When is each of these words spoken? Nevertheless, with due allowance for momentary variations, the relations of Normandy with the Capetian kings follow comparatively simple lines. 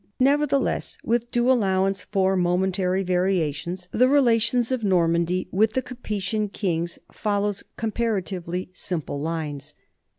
Nevertheless, 0.19 0.97
with 1.03 1.29
due 1.29 1.51
allowance 1.51 2.07
for 2.11 2.35
momentary 2.35 3.03
variations, 3.03 3.87
the 3.91 4.09
relations 4.09 4.71
of 4.71 4.83
Normandy 4.83 5.47
with 5.51 5.73
the 5.73 5.83
Capetian 5.83 6.51
kings 6.51 6.97
follow 7.11 7.53
comparatively 7.77 8.71
simple 8.73 9.19
lines. 9.21 9.75